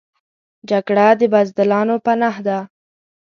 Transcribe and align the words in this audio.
جګړه 0.69 1.07
د 1.19 1.21
بزدلانو 1.33 1.95
پناه 2.05 2.37
ده 2.47 2.59